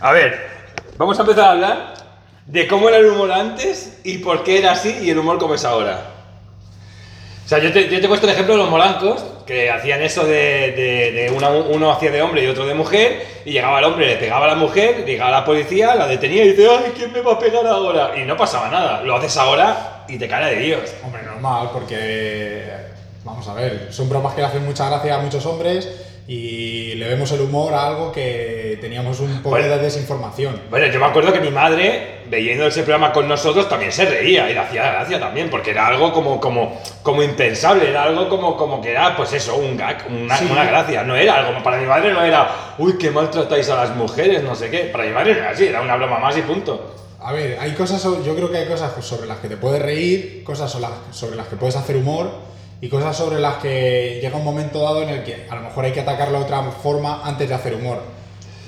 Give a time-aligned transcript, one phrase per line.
[0.00, 0.46] A ver,
[0.96, 1.94] vamos a empezar a hablar
[2.46, 5.54] de cómo era el humor antes y por qué era así y el humor como
[5.54, 6.10] es ahora.
[7.44, 10.00] O sea, yo te, yo te he puesto el ejemplo de los molancos, que hacían
[10.00, 13.78] eso de, de- de una- uno hacía de hombre y otro de mujer, y llegaba
[13.80, 16.92] el hombre, le pegaba a la mujer, llegaba la policía, la detenía y dice, ay,
[16.96, 18.12] ¿quién me va a pegar ahora?
[18.18, 19.02] Y no pasaba nada.
[19.02, 20.94] Lo haces ahora y te cae de Dios.
[21.04, 22.62] Hombre, normal, porque.
[23.24, 25.88] Vamos a ver, son bromas que le hacen mucha gracia a muchos hombres
[26.26, 29.68] y le vemos el humor a algo que teníamos un poco Bueno.
[29.68, 30.58] de desinformación.
[30.70, 34.48] Bueno, yo me acuerdo que mi madre, viendo ese programa con nosotros, también se reía
[34.50, 38.56] y le hacía gracia también, porque era algo como, como, como impensable, era algo como,
[38.56, 40.48] como que era, pues eso, un gag, una, Sí.
[40.50, 41.02] una gracia.
[41.02, 42.48] No era algo, para mi madre no era,
[42.78, 44.84] uy, qué maltratáis a las mujeres, no sé qué.
[44.84, 46.94] Para mi madre no era así, era una broma más y punto.
[47.20, 50.42] A ver, hay cosas, yo creo que hay cosas sobre las que te puedes reír,
[50.44, 50.70] cosas
[51.10, 52.30] sobre las que puedes hacer humor
[52.84, 55.86] y cosas sobre las que llega un momento dado en el que a lo mejor
[55.86, 58.02] hay que atacarlo de otra forma antes de hacer humor.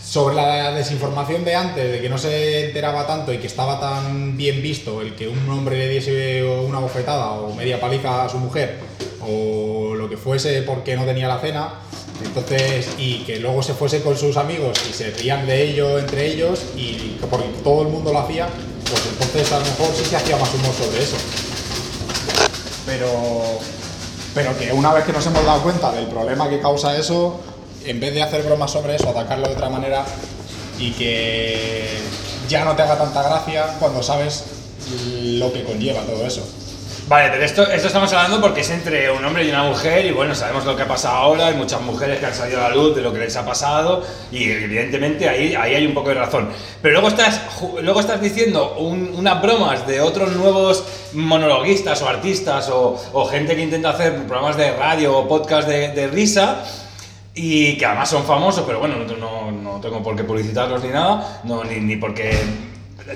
[0.03, 4.35] Sobre la desinformación de antes, de que no se enteraba tanto y que estaba tan
[4.35, 8.39] bien visto el que un hombre le diese una bofetada o media paliza a su
[8.39, 8.79] mujer
[9.21, 11.75] o lo que fuese porque no tenía la cena,
[12.25, 16.25] entonces, y que luego se fuese con sus amigos y se rían de ello entre
[16.25, 18.49] ellos y que porque todo el mundo lo hacía,
[18.89, 21.17] pues entonces a lo mejor sí se hacía más humor sobre eso.
[22.87, 23.59] Pero,
[24.37, 27.41] pero que una vez que nos hemos dado cuenta del problema que causa eso,
[27.87, 30.05] en vez de hacer bromas sobre eso, atacarlo de otra manera
[30.79, 32.03] y que
[32.47, 34.45] ya no te haga tanta gracia cuando sabes
[35.23, 36.43] lo que conlleva todo eso.
[37.09, 40.11] Vale, pero esto, esto estamos hablando porque es entre un hombre y una mujer y
[40.11, 42.75] bueno, sabemos lo que ha pasado ahora, hay muchas mujeres que han salido a la
[42.75, 46.17] luz de lo que les ha pasado y evidentemente ahí, ahí hay un poco de
[46.17, 46.49] razón.
[46.83, 47.41] Pero luego estás,
[47.81, 50.83] luego estás diciendo un- unas bromas de otros nuevos
[51.13, 55.91] monologuistas o artistas o, o gente que intenta hacer programas de radio o podcast de,
[55.91, 56.65] de risa
[57.37, 60.89] y que además son famosos, pero bueno, no, no- no tengo por qué publicitarlos ni
[60.89, 62.37] nada, no, ni, ni por qué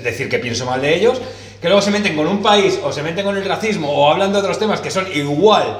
[0.01, 1.19] decir que pienso mal de ellos,
[1.61, 4.33] que luego se meten con un país o se meten con el racismo o hablan
[4.33, 5.79] de otros temas que son igual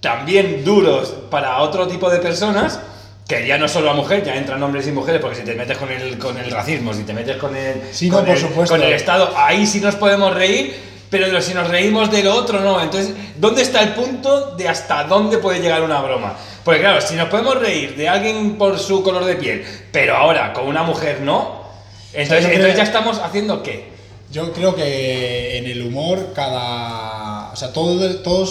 [0.00, 2.78] también duros para otro tipo de personas,
[3.26, 5.78] que ya no solo la mujer, ya entran hombres y mujeres, porque si te metes
[5.78, 8.40] con el, con el racismo, si te metes con el, Sí, no, con, por el
[8.40, 8.74] supuesto.
[8.74, 10.76] con el Estado, ahí sí nos podemos reír,
[11.08, 12.82] pero si nos reímos de lo otro, no.
[12.82, 16.34] Entonces, ¿dónde está el punto de hasta dónde puede llegar una broma?
[16.62, 20.52] Porque claro, si nos podemos reír de alguien por su color de piel, pero ahora
[20.52, 21.64] con una mujer no,
[22.12, 23.93] entonces, entonces ya estamos haciendo qué?
[24.34, 27.52] Yo creo que en el humor cada...
[27.52, 28.44] O sea, todo, todo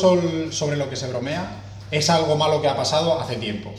[0.49, 1.57] sobre lo que se bromea
[1.91, 3.69] es algo malo que ha pasado hace tiempo.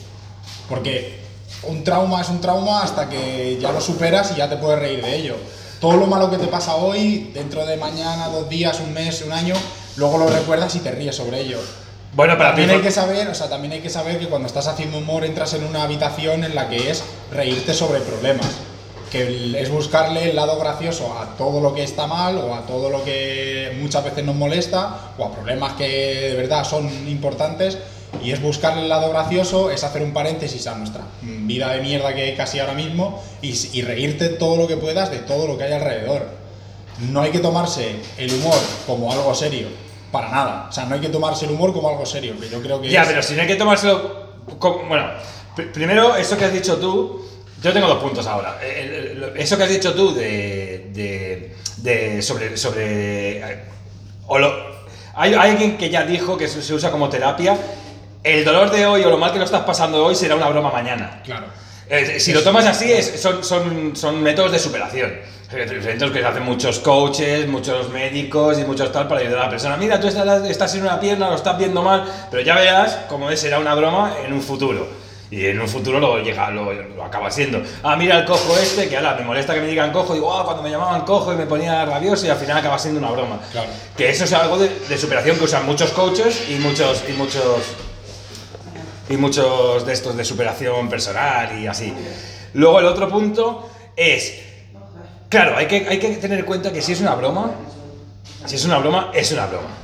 [0.68, 1.20] Porque
[1.62, 5.02] un trauma es un trauma hasta que ya lo superas y ya te puedes reír
[5.02, 5.36] de ello.
[5.80, 9.32] Todo lo malo que te pasa hoy, dentro de mañana, dos días, un mes, un
[9.32, 9.54] año,
[9.96, 11.58] luego lo recuerdas y te ríes sobre ello.
[12.12, 14.66] Bueno, para También hay que saber, o sea, también hay que saber que cuando estás
[14.66, 18.50] haciendo humor entras en una habitación en la que es reírte sobre problemas,
[19.14, 22.90] que es buscarle el lado gracioso a todo lo que está mal o a todo
[22.90, 25.86] lo que muchas veces nos molesta o a problemas que
[26.30, 27.78] de verdad son importantes
[28.22, 32.12] y es buscarle el lado gracioso, es hacer un paréntesis a nuestra vida de mierda
[32.12, 35.56] que hay casi ahora mismo y, y reírte todo lo que puedas de todo lo
[35.56, 36.26] que hay alrededor.
[37.10, 39.68] No hay que tomarse el humor como algo serio,
[40.10, 40.66] para nada.
[40.68, 42.88] O sea, no hay que tomarse el humor como algo serio, que yo creo que
[42.88, 44.24] Ya, es- pero si no hay que tomárselo.
[44.58, 45.06] como- bueno,
[45.56, 47.20] pr- primero, eso que has dicho tú.
[47.62, 48.58] Yo tengo dos puntos ahora.
[48.62, 48.92] El-
[49.36, 50.90] Eso que has dicho tú de.
[50.92, 52.56] de, de- sobre.
[52.56, 53.64] sobre eh,
[54.26, 54.74] o lo-
[55.16, 57.56] hay, hay alguien que ya dijo que se, usa como terapia.
[58.22, 60.70] El dolor de hoy o lo mal que lo estás pasando hoy será una broma
[60.72, 61.20] mañana.
[61.24, 61.46] Claro.
[61.88, 65.12] Eh, si lo tomas así, es- son, son, son métodos de superación.
[65.84, 69.76] Métodos que hacen muchos coaches, muchos médicos y muchos tal para ayudar a la persona.
[69.76, 73.30] Mira, tú estás, estás sin una pierna, lo estás viendo mal, pero ya verás cómo
[73.36, 74.88] será una broma en un futuro.
[75.34, 77.60] Y en un futuro lo, llega, lo, lo acaba siendo.
[77.82, 80.44] Ah, mira el cojo este, que ahora me molesta que me digan cojo, digo, ah,
[80.44, 83.40] cuando me llamaban cojo y me ponía rabioso y al final acaba siendo una broma.
[83.50, 83.68] Claro.
[83.96, 87.42] Que eso es algo de, de superación que usan muchos coaches y muchos, y muchos
[89.08, 91.92] y muchos de estos de superación personal y así.
[92.52, 94.38] Luego el otro punto es,
[95.28, 97.50] claro, hay que, hay que tener en cuenta que si es una broma,
[98.46, 99.83] si es una broma, es una broma.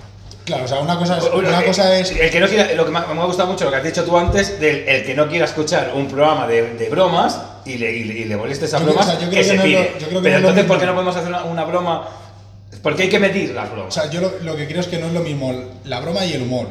[0.50, 2.84] Claro, o sea, una cosa es, una eh, cosa es El que no quiera, lo
[2.84, 5.28] que me ha, gustado mucho lo que has dicho tú antes, del el que no
[5.28, 8.80] quiera escuchar un programa de, de bromas y le, y le, le moleste o sea,
[8.80, 9.92] yo que creo se no lo- pide.
[9.98, 12.08] que Pero no lo entonces, ¿por qué no podemos hacer una, una broma?
[12.82, 13.94] Porque hay que medir las O bromas.
[13.94, 15.52] sea, yo lo, lo que creo es que no es lo mismo
[15.84, 16.66] la broma y el humor.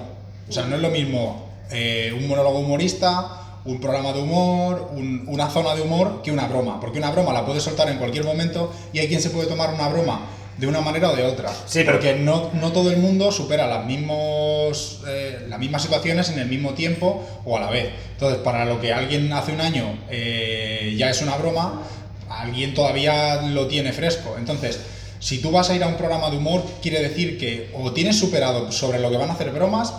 [0.50, 3.28] O sea, no es lo mismo eh, un monólogo humorista,
[3.66, 6.80] un programa de humor, un- una zona de humor que una broma.
[6.82, 9.74] Porque una broma la puedes soltar en cualquier momento y hay quien se puede tomar
[9.74, 10.22] una broma
[10.60, 11.50] de una manera o de otra.
[11.66, 16.30] Sí, pero- Porque no, no todo el mundo supera las, mismos, eh, las mismas situaciones
[16.30, 17.90] en el mismo tiempo o a la vez.
[18.12, 21.82] Entonces, para lo que alguien hace un año eh, ya es una broma,
[22.30, 24.36] alguien todavía lo tiene fresco.
[24.38, 24.80] Entonces,
[25.20, 28.18] si tú vas a ir a un programa de humor, quiere decir que o tienes
[28.20, 29.94] superado sobre lo que van a hacer bromas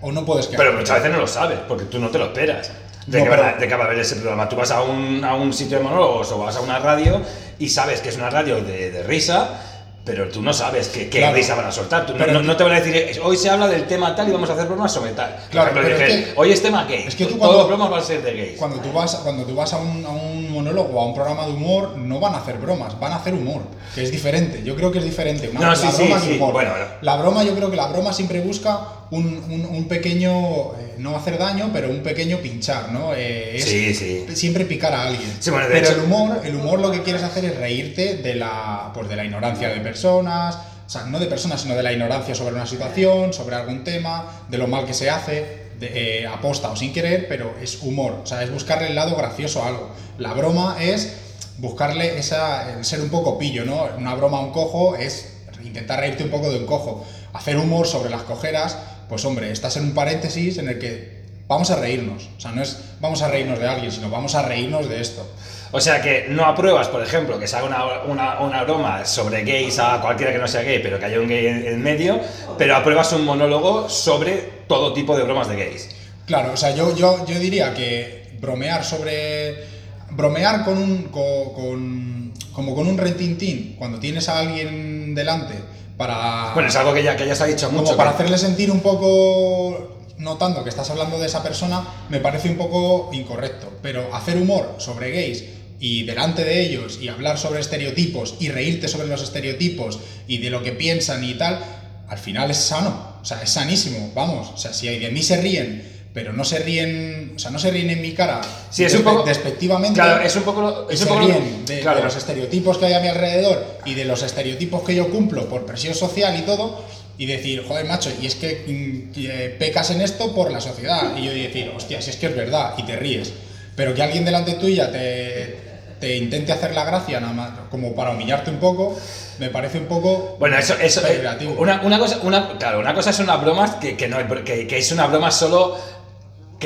[0.00, 0.58] o no puedes quedar.
[0.66, 2.70] Pero muchas veces no lo sabes, porque tú no te lo esperas.
[3.06, 4.48] De, No, que, va, de que va a haber ese programa.
[4.48, 7.22] Tú vas a un, a un sitio de monólogos o vas a una radio
[7.58, 9.75] y sabes que es una radio de, de risa,
[10.06, 11.34] pero tú no sabes qué, qué Claro.
[11.34, 12.06] risa van a soltar.
[12.06, 14.14] Tú no- Pero- no, no te van a decir, "Eh, hoy se habla del tema
[14.14, 15.34] tal y vamos a hacer bromas sobre tal.
[15.34, 17.04] Por Claro, ejemplo, pero es dije, que- hoy es tema gay.
[17.08, 18.56] es que tú Todos cuando- bromas van a ser de gays.
[18.58, 21.44] Cuando tú vas, cuando tú vas a, un, a un monólogo o a un programa
[21.44, 23.62] de humor, no van a hacer bromas, van a hacer humor,
[23.96, 24.62] que es diferente.
[24.62, 25.48] Yo creo que es diferente.
[25.48, 26.52] Una, No, la sí, sí, broma sí, humor.
[26.52, 26.70] bueno,
[27.02, 28.78] la broma, yo creo que la broma siempre busca
[29.10, 33.14] un, un- un pequeño, eh, no hacer daño, pero un pequeño pinchar, ¿no?
[33.14, 34.24] Eh, es Sí, sí.
[34.34, 35.30] siempre picar a alguien.
[35.40, 38.16] Sí, bueno, de pero hecho- el humor, el humor lo que quieres hacer es reírte
[38.16, 40.56] de la, pues de la ignorancia de personas.
[40.86, 44.44] O sea, no de personas, sino de la ignorancia sobre una situación, sobre algún tema,
[44.48, 48.20] de lo mal que se hace, de, eh, aposta o sin querer, pero es humor.
[48.22, 49.90] O sea, es buscarle el lado gracioso a algo.
[50.18, 51.12] La broma es
[51.58, 53.88] buscarle esa, ser un poco pillo, ¿no?
[53.98, 55.32] Una broma a un cojo es
[55.64, 57.04] intentar reírte un poco de un cojo.
[57.32, 61.70] Hacer humor sobre las cojeras, pues hombre, estás en un paréntesis en el que vamos
[61.70, 62.28] a reírnos.
[62.36, 65.26] O sea, no es vamos a reírnos de alguien, sino vamos a reírnos de esto.
[65.72, 69.42] O sea que no apruebas, por ejemplo, que se haga una, una, una broma sobre
[69.44, 72.20] gays a cualquiera que no sea gay, pero que haya un gay en, en medio,
[72.56, 74.34] pero apruebas un monólogo sobre
[74.68, 75.88] todo tipo de bromas de gays.
[76.26, 79.76] Claro, o sea, yo, yo, yo diría que bromear sobre.
[80.10, 81.02] Bromear con un.
[81.04, 85.52] co- con- como con un rentintín, cuando tienes a alguien delante
[85.96, 86.52] para.
[86.54, 87.96] Bueno, es algo que ya, que ya se ha dicho como mucho.
[87.96, 89.92] para que- hacerle sentir un poco.
[90.18, 93.70] Notando que estás hablando de esa persona, me parece un poco incorrecto.
[93.82, 95.44] Pero hacer humor sobre gays
[95.78, 100.48] y delante de ellos y hablar sobre estereotipos y reírte sobre los estereotipos y de
[100.48, 101.60] lo que piensan y tal,
[102.08, 103.16] al final es sano.
[103.20, 104.10] O sea, es sanísimo.
[104.14, 107.58] Vamos, o sea, si de mí se ríen, pero no se ríen, o sea, no
[107.58, 108.40] se ríen en mi cara
[108.70, 110.00] Sí, es un poco- despectivamente.
[110.00, 111.98] Claro, es un poco lo- es un poco lo- ríen de, claro.
[111.98, 115.46] de los estereotipos que hay a mi alrededor y de los estereotipos que yo cumplo
[115.46, 116.82] por presión social y todo,
[117.18, 121.14] y decir, joder, macho, y es que, mm, que pecas en esto por la sociedad.
[121.18, 123.34] Y yo decir, hostia, si es que es verdad, y te ríes.
[123.74, 125.66] Pero que alguien delante tuya te,
[126.00, 128.98] te intente hacer la gracia, nada más, como para humillarte un poco,
[129.38, 130.36] me parece un poco.
[130.38, 131.22] Bueno, eso, eso eh,
[131.58, 134.78] una, una cosa, una, claro, una cosa son unas bromas que, que no, que, que
[134.78, 135.76] es una broma solo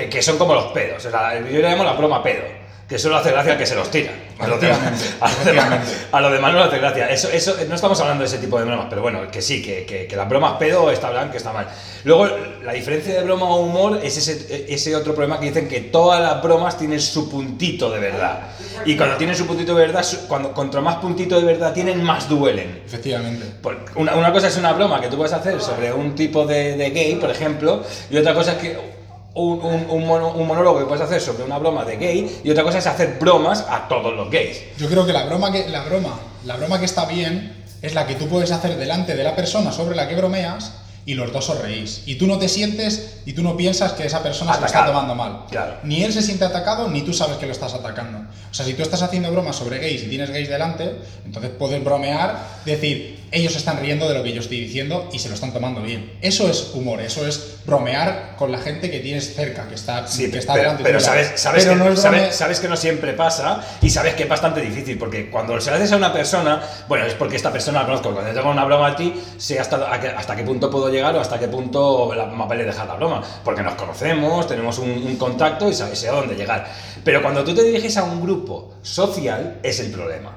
[0.04, 1.04] que, que son como los pedos.
[1.04, 2.60] O sea, yo le llamo la broma pedo.
[2.88, 4.10] Que solo hace gracia al que se los tira.
[4.40, 4.80] A los demás,
[5.20, 5.80] a los demás,
[6.10, 7.08] a los demás no le hace gracia.
[7.08, 9.84] Eso, eso, no estamos hablando de ese tipo de bromas, pero bueno, que sí, que,
[9.86, 11.68] que, que las bromas pedo está bien, que está mal.
[12.02, 12.26] Luego,
[12.64, 16.20] la diferencia de broma o humor es ese, ese otro problema que dicen que todas
[16.20, 18.40] las bromas tienen su puntito de verdad.
[18.84, 22.02] Y cuando tienen su puntito de verdad, su- cuando contra más puntito de verdad tienen,
[22.02, 22.82] más duelen.
[22.84, 23.46] Efectivamente.
[23.62, 26.76] Por- Una, una cosa es una broma que tú puedes hacer sobre un tipo de,
[26.76, 28.89] de gay, por ejemplo, y otra cosa es que
[29.34, 32.50] un, un- un mono- un monólogo que puedes hacer sobre una broma de gay, y
[32.50, 34.60] otra cosa es hacer bromas a todos los gays.
[34.78, 38.06] Yo creo que la broma que la broma, la broma que está bien es la
[38.06, 40.74] que tú puedes hacer delante de la persona sobre la que bromeas
[41.06, 42.02] y los dos os reís.
[42.06, 44.84] Y tú no te sientes y tú no piensas que esa persona se lo está
[44.86, 45.44] tomando mal.
[45.50, 45.76] Claro.
[45.84, 48.18] Ni él se siente atacado ni tú sabes que lo estás atacando.
[48.50, 51.82] O sea, si tú estás haciendo bromas sobre gays y tienes gays delante, entonces puedes
[51.82, 52.36] bromear,
[52.66, 55.82] decir, ellos están riendo de lo que yo estoy diciendo y se lo están tomando
[55.82, 56.12] bien.
[56.20, 60.30] Eso es humor, eso es bromear con la gente que tienes cerca, que está, Sí,
[60.30, 61.08] que está pero, delante pero tuya.
[61.10, 64.24] sabes, sabes, Pero que, no es sabes- sabes que no siempre pasa y sabes que
[64.24, 67.52] es bastante difícil, porque cuando se lo haces a una persona, bueno, es porque esta
[67.52, 69.76] persona la conozco, cuando yo tengo una broma a ti, sé hasta,
[70.16, 73.22] hasta qué punto puedo llegar o hasta qué punto la, más vale dejar la broma,
[73.44, 76.66] porque nos conocemos, tenemos un, un contacto y sabes a dónde llegar.
[77.04, 80.36] Pero cuando tú te diriges a un grupo social, es el problema.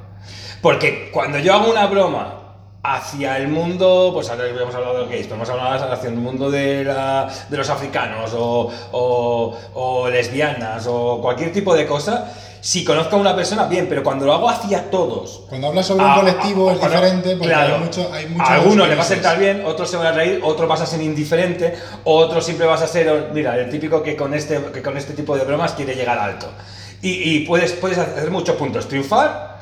[0.62, 2.42] Porque cuando yo hago una broma
[2.85, 6.15] hacia el mundo, pues ahora hemos hablado de los gays, pero hemos hablado hacia el
[6.15, 12.29] mundo de, la- de los africanos o, o- o lesbianas o cualquier tipo de cosa,
[12.59, 15.43] si conozco a una persona, bien, pero cuando lo hago hacia todos.
[15.49, 18.25] Cuando hablas sobre un a- colectivo a- es cuando- diferente porque claro, hay mucho, hay
[18.27, 20.81] muchos a algunos le vas a sentar bien, otros se van a reír, otros vas
[20.81, 24.81] a ser indiferente, otros siempre vas a ser, mira, el típico que con este, que
[24.81, 26.47] con este tipo de bromas quiere llegar alto.
[27.01, 29.52] Y, y puedes, puedes hacer muchos puntos, triunfar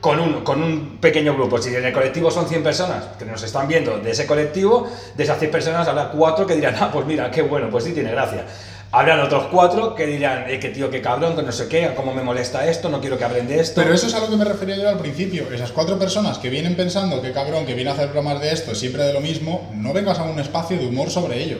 [0.00, 1.60] con un, con un pequeño grupo.
[1.60, 5.24] Si en el colectivo son 100 personas que nos están viendo de ese colectivo, de
[5.24, 8.10] esas 100 personas habrá cuatro que dirán, ah, pues mira, qué bueno, pues sí tiene
[8.10, 8.46] gracia.
[8.92, 12.12] Habrán otros cuatro que dirán, eh, qué tío, qué cabrón, que no sé qué, cómo
[12.12, 13.80] me molesta esto, no quiero que hablen de esto.
[13.80, 15.46] Pero eso es a lo que me refería yo al principio.
[15.52, 18.74] Esas cuatro personas que vienen pensando que cabrón, que viene a hacer bromas de esto,
[18.74, 21.58] siempre de lo mismo, no vengas a un espacio de humor sobre ello.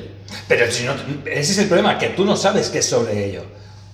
[0.48, 0.94] Pero si no,
[1.24, 3.44] ese es el problema, que tú no sabes qué es sobre ello.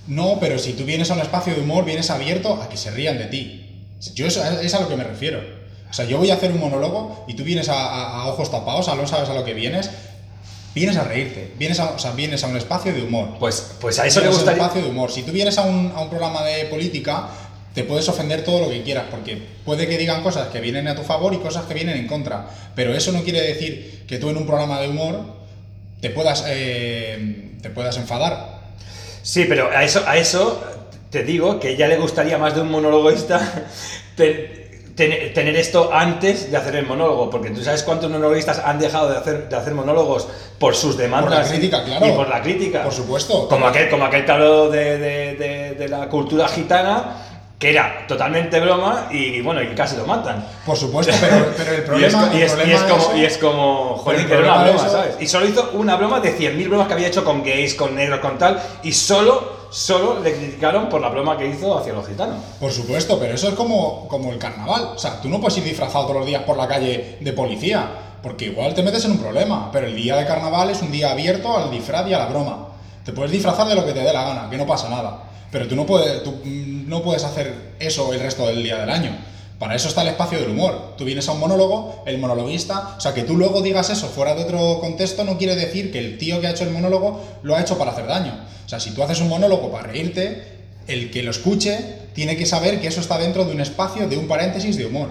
[0.06, 2.90] No, pero si tú vienes a un espacio de humor, vienes abierto a que se
[2.90, 3.65] rían de ti.
[4.14, 5.40] Yo eso es a lo que me refiero.
[5.90, 8.50] O sea, yo voy a hacer un monólogo y tú vienes a, a- a ojos
[8.50, 9.90] tapados, a no sabes a lo que vienes,
[10.74, 13.36] vienes a reírte, vienes a, o sea, vienes a un espacio de humor.
[13.38, 14.62] Pues, pues a eso le Vienes a un gustaría.
[14.62, 15.10] espacio de humor.
[15.10, 17.28] Si tú vienes a un, a un programa de política,
[17.74, 20.94] te puedes ofender todo lo que quieras, porque puede que digan cosas que vienen a
[20.94, 22.48] tu favor y cosas que vienen en contra.
[22.74, 25.20] Pero eso no quiere decir que tú en un programa de humor
[26.00, 28.60] te puedas, eh, te puedas enfadar.
[29.22, 30.62] Sí, pero a eso, a eso
[31.16, 33.40] te digo que ya le gustaría más de un monologuista
[34.16, 38.78] te- ten- tener esto antes de hacer el monólogo, porque tú sabes cuántos monologuistas han
[38.78, 42.06] dejado de hacer, de hacer monólogos por sus demandas Por la crítica, y- claro.
[42.06, 42.82] y por la crítica.
[42.82, 43.48] Por supuesto.
[43.48, 47.22] Como aquel, como aquel de, de- de- de la cultura gitana,
[47.58, 50.46] que era totalmente broma y bueno, y casi lo matan.
[50.66, 52.88] Por supuesto, pero, pero el Y es, problema, y el es- y problema es de
[52.90, 55.16] como, eso- y es como, joder, el que era una broma, ¿sabes?
[55.18, 58.20] Y solo hizo una broma de 100.000 bromas que había hecho con gays, con negros,
[58.20, 62.36] con tal, y solo, solo le criticaron por la broma que hizo hacia los gitanos.
[62.60, 64.92] Por supuesto, pero eso es como, como el carnaval.
[64.94, 67.88] O sea, tú no puedes ir disfrazado todos los días por la calle de policía,
[68.22, 69.70] porque igual te metes en un problema.
[69.72, 72.68] Pero el día de carnaval es un día abierto al disfraz y a la broma.
[73.04, 75.22] Te puedes disfrazar de lo que te dé la gana, que no pasa nada.
[75.50, 78.90] Pero tú no puedes, tú mm, no puedes hacer eso el resto del día del
[78.90, 79.16] año.
[79.58, 80.94] Para eso está el espacio del humor.
[80.98, 84.34] Tú vienes a un monólogo, el monologuista, o sea, que tú luego digas eso fuera
[84.34, 87.56] de otro contexto no quiere decir que el tío que ha hecho el monólogo lo
[87.56, 88.34] ha hecho para hacer daño.
[88.66, 90.42] O sea, si tú haces un monólogo para reírte,
[90.88, 91.78] el que lo escuche
[92.14, 95.08] tiene que saber que eso está dentro de un espacio, de un paréntesis de humor.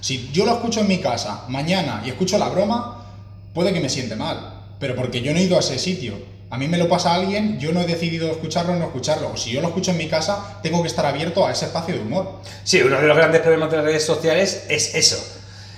[0.00, 3.06] Si yo lo escucho en mi casa mañana y escucho la broma,
[3.54, 6.14] puede que me siente mal, pero porque yo no he ido a ese sitio.
[6.48, 9.32] A mí me lo pasa alguien, yo no he decidido escucharlo o no escucharlo.
[9.32, 11.94] O si yo lo escucho en mi casa, tengo que estar abierto a ese espacio
[11.94, 12.40] de humor.
[12.62, 15.16] Sí, uno de los grandes problemas de las redes sociales es eso.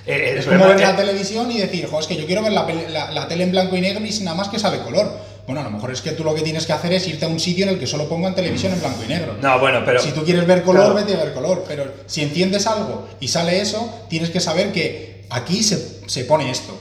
[0.05, 2.67] Eh, Es como ver la televisión y decir, jo, es que yo quiero ver la,
[2.67, 5.11] peli- la- la tele en blanco y negro y sin nada más que sale color.
[5.49, 7.27] Bueno, a lo mejor es que tú lo que tienes que hacer es irte a
[7.27, 9.35] un sitio en el que solo pongan televisión en blanco y negro.
[9.41, 9.99] No, bueno, pero...
[9.99, 10.93] Si tú quieres ver color, Claro.
[10.93, 11.65] vete a ver color.
[11.67, 16.51] Pero si enciendes algo y sale eso, tienes que saber que aquí se, se pone
[16.51, 16.77] esto.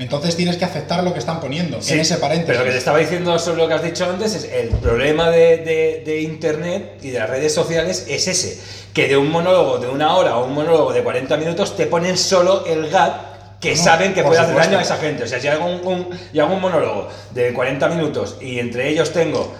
[0.00, 2.48] Entonces tienes que aceptar lo que están poniendo Sí, en ese paréntesis.
[2.48, 5.30] Pero lo que te estaba diciendo sobre lo que has dicho antes es el problema
[5.30, 8.60] de, de- de Internet y de las redes sociales es ese,
[8.92, 12.18] que de un monólogo de una hora o un monólogo de 40 minutos te ponen
[12.18, 13.27] solo el gag
[13.60, 14.70] que No, saben que puede hacer supuesto.
[14.70, 15.24] daño a esa gente.
[15.24, 18.88] O sea, si hago un, un- y hago un monólogo de 40 minutos y entre
[18.88, 19.52] ellos tengo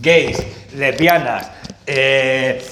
[0.00, 0.38] gays,
[0.76, 1.46] lesbianas,
[1.86, 2.62] eh,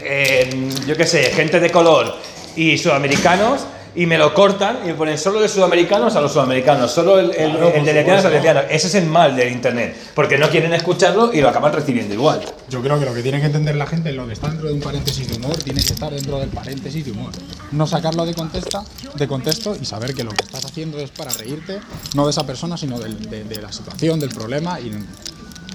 [0.00, 2.16] eh, yo qué sé, gente de color
[2.56, 6.90] y sudamericanos y me lo cortan y me ponen solo de sudamericanos a los sudamericanos,
[6.90, 8.64] solo el, el- Claro, el de a lesbianas.
[8.70, 12.40] Ese es el mal del internet, porque no quieren escucharlo y lo acaban recibiendo igual.
[12.70, 14.68] Yo creo que lo que tiene que entender la gente es lo que está dentro
[14.68, 17.32] de un paréntesis de humor, tiene que estar dentro del paréntesis de humor.
[17.72, 18.82] No sacarlo de, contesta,
[19.14, 21.80] de contexto y saber que lo que estás haciendo es para reírte,
[22.14, 24.90] no de esa persona, sino del- de, de la situación, del problema y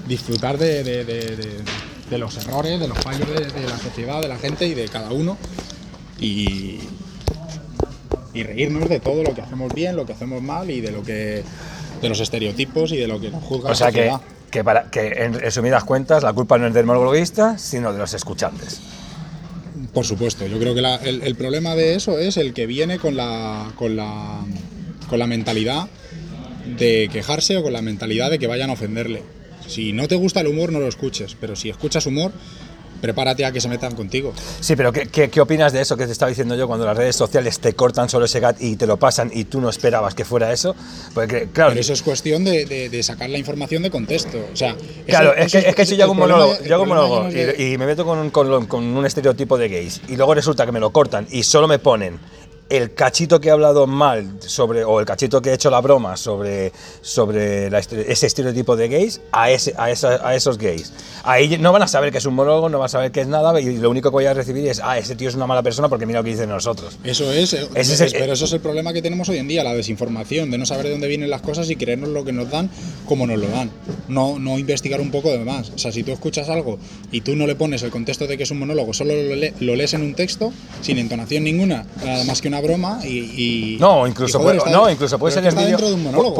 [0.08, 1.62] disfrutar de, de- de- de-
[2.10, 4.88] de los errores, de los fallos de, de la sociedad, de la gente y de
[4.88, 5.36] cada uno.
[6.20, 6.80] Y,
[8.38, 11.02] y reírnos de todo lo que hacemos bien, lo que hacemos mal y de lo
[11.02, 11.42] que
[12.00, 14.12] de los estereotipos y de lo que nos juzga O sea la que,
[14.50, 18.14] que, para, que en resumidas cuentas la culpa no es del monologuista, sino de los
[18.14, 18.80] escuchantes.
[19.92, 22.98] Por supuesto, yo creo que la- el, el problema de eso es el que viene
[22.98, 24.40] con la, con, la,
[25.08, 25.88] con la mentalidad
[26.78, 29.22] de quejarse o con la mentalidad de que vayan a ofenderle.
[29.66, 32.32] Si no te gusta el humor, no lo escuches, pero si escuchas humor,
[33.00, 34.32] prepárate a que se metan contigo.
[34.60, 36.96] Sí, pero ¿qué, qué, qué opinas de eso que te estaba diciendo yo cuando las
[36.96, 40.14] redes sociales te cortan solo ese gat y te lo pasan y tú no esperabas
[40.14, 40.74] que fuera eso?
[41.14, 44.38] Porque, claro, Pero eso es cuestión de, de- de sacar la información de contexto.
[44.52, 46.74] O sea, eso- Claro, es eso que, es que si yo hago un monólogo, yo
[46.74, 49.68] hago un monólogo es y, y me meto con un, con, con un estereotipo de
[49.68, 52.18] gays y luego resulta que me lo cortan y solo me ponen
[52.70, 56.16] el cachito que he hablado mal sobre o el cachito que he hecho la broma
[56.16, 60.92] sobre, sobre la ese estereotipo de gays a, ese, a, esa- a esos gays.
[61.24, 63.26] Ahí no van a saber que es un monólogo, no van a saber que es
[63.26, 65.62] nada y lo único que voy a recibir es, ah, ese tío es una mala
[65.62, 66.98] persona porque mira lo que dicen nosotros.
[67.04, 69.48] Eso es, eh, Ese es el- pero eso es el problema que tenemos hoy en
[69.48, 72.32] día, la desinformación, de no saber de dónde vienen las cosas y creernos lo que
[72.32, 72.70] nos dan
[73.06, 73.70] como nos lo dan.
[74.08, 75.70] No, no investigar un poco de más.
[75.70, 76.78] O sea, si tú escuchas algo
[77.12, 79.54] y tú no le pones el contexto de que es un monólogo, solo lo, le-
[79.60, 83.74] lo lees en un texto, sin entonación ninguna, nada más que una broma y...
[83.74, 85.76] y- No, incluso, y, joder, puede, no, incluso puede ser el vídeo.
[85.78, 86.30] de.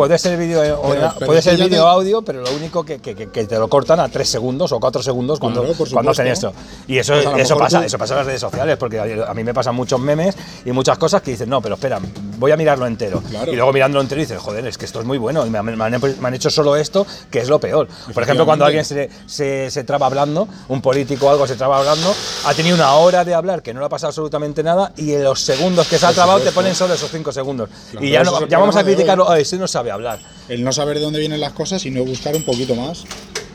[1.26, 4.28] Puede ser vídeo te- audio, pero lo único que, que- te lo cortan a 3
[4.28, 6.52] segundos o 4 segundos cuando, Claro, cuando hacen esto.
[6.86, 9.34] Y eso, Pues eso pasa, tú- eso pasa en las redes sociales, porque a a
[9.34, 10.34] mí me pasan muchos memes
[10.64, 11.98] y muchas cosas que dicen, no, pero espera,
[12.38, 13.22] voy a mirarlo entero.
[13.28, 13.52] Claro.
[13.52, 15.64] Y luego mirándolo entero dices, joder, es que esto es muy bueno, y me, han-
[15.76, 17.88] me han, me han hecho solo esto, que es lo peor.
[18.12, 21.78] Por ejemplo, cuando alguien se, se, se traba hablando, un político o algo se traba
[21.78, 22.14] hablando,
[22.46, 25.24] ha tenido una hora de hablar que no le ha pasado absolutamente nada, y en
[25.24, 27.68] los segundos que se Por trabado te ponen solo esos 5 segundos.
[27.90, 30.18] Claro, y ya, no- ya vamos a criticarlo, "Ay, ese no sabe hablar.
[30.48, 33.04] El no saber de dónde vienen las cosas y no buscar un poquito más.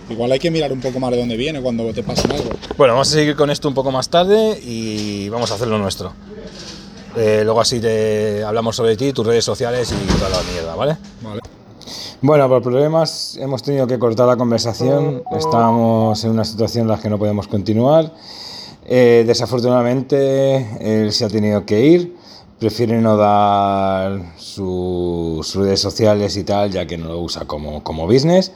[0.10, 2.50] Igual hay que mirar un poco más de dónde viene cuando te pasa algo.
[2.78, 5.78] Bueno, vamos a seguir con esto un poco más tarde y vamos a hacer lo
[5.78, 6.14] nuestro.
[7.16, 10.98] Eh, luego así te hablamos sobre ti, tus redes sociales y toda la mierda, ¿vale?
[11.22, 11.40] Vale.
[12.22, 15.24] Bueno, por problemas hemos tenido que cortar la conversación.
[15.38, 18.12] Estamos en una situación en la que no podemos continuar.
[18.86, 20.68] Eh, desafortunadamente,
[21.04, 22.16] él se ha tenido que ir.
[22.64, 28.08] Prefiere no dar sus redes sociales y tal, ya que no lo usa como, como
[28.08, 28.54] business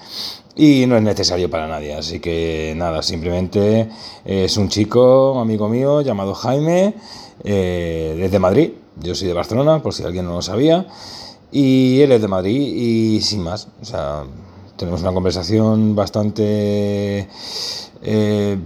[0.55, 1.93] y no es necesario para nadie.
[1.93, 3.89] Así que nada, simplemente
[4.23, 6.93] es un chico, amigo mío, llamado Jaime,
[7.43, 8.71] eh, desde Madrid.
[8.95, 10.87] Yo soy de Barcelona, por si alguien no lo sabía.
[11.51, 13.67] Y él es de Madrid y sin más.
[13.81, 14.23] O sea,
[14.77, 17.27] tenemos una conversación bastante,
[18.03, 18.57] eh,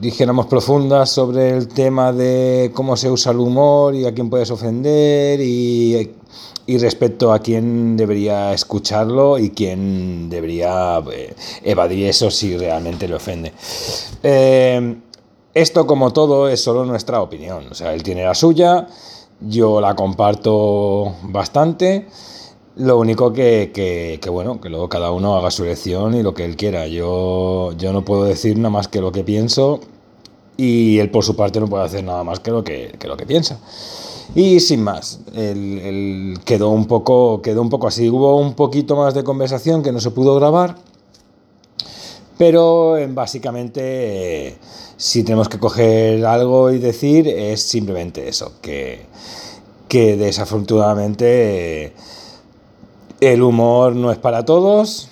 [0.00, 4.50] dijéramos, profunda sobre el tema de cómo se usa el humor y a quién puedes
[4.50, 6.12] ofender y,
[6.66, 13.14] y respecto a quién debería escucharlo y quién debería eh, evadir eso si realmente le
[13.14, 13.52] ofende.
[14.22, 14.96] Eh,
[15.54, 17.66] esto, como todo, es solo nuestra opinión.
[17.70, 18.86] O sea, él tiene la suya
[19.40, 22.08] yo la comparto bastante.
[22.78, 26.44] Lo único que, que, bueno, que luego cada uno haga su elección y lo que
[26.44, 26.86] él quiera.
[26.86, 29.80] Yo, yo no puedo decir nada más que lo que pienso
[30.56, 33.16] y él por su parte no puede hacer nada más que lo que, que lo
[33.16, 33.58] que piensa.
[34.34, 38.08] Y sin más, él, quedó, un poco, quedó un poco así.
[38.08, 40.76] Hubo un poquito más de conversación que no se pudo grabar,
[42.36, 44.56] pero básicamente
[44.96, 49.06] si tenemos que coger algo y decir es simplemente eso, que,
[49.88, 51.94] que desafortunadamente
[53.20, 55.08] el humor no es para todos,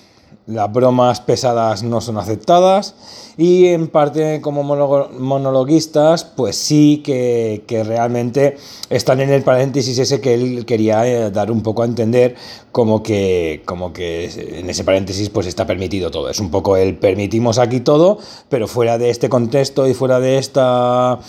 [0.47, 2.95] las bromas pesadas no son aceptadas
[3.37, 8.55] y en parte como monologuistas pues sí que, realmente
[8.89, 12.35] están en el paréntesis ese que él quería eh, dar un poco a entender
[12.71, 16.29] como que, como que en ese paréntesis pues está permitido todo.
[16.29, 20.37] Es un poco el permitimos aquí todo, pero fuera de este contexto y fuera de
[20.37, 21.19] esta,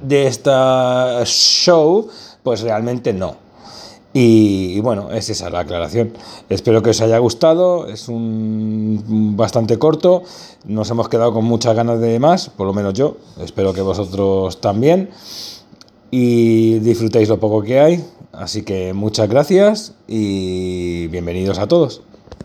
[0.00, 2.08] de esta show
[2.42, 3.43] pues realmente no.
[4.16, 6.12] Y, bueno, es esa la aclaración.
[6.48, 7.88] Espero que os haya gustado.
[7.88, 10.22] Es un bastante corto.
[10.66, 13.16] Nos hemos quedado con muchas ganas de más, por lo menos yo.
[13.40, 15.10] Espero que vosotros también.
[16.12, 18.04] Y disfrutéis lo poco que hay.
[18.30, 22.02] Así que muchas gracias y bienvenidos a todos.